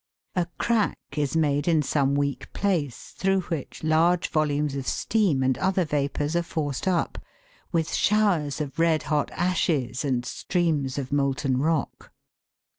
[0.35, 5.59] A crack is made in some weak place, through which large volumes of steam and
[5.59, 7.19] other vapours are forced up,
[7.71, 12.11] with showers of red hot ashes and streams of molten rock.